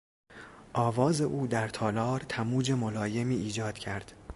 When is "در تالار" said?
1.47-2.19